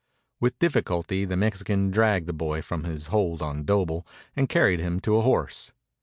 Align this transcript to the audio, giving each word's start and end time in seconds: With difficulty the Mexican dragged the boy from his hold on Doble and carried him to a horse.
With 0.39 0.57
difficulty 0.57 1.25
the 1.25 1.37
Mexican 1.37 1.91
dragged 1.91 2.25
the 2.25 2.33
boy 2.33 2.63
from 2.63 2.85
his 2.85 3.09
hold 3.13 3.43
on 3.43 3.65
Doble 3.65 4.07
and 4.35 4.49
carried 4.49 4.79
him 4.79 4.99
to 5.01 5.17
a 5.17 5.21
horse. 5.21 5.73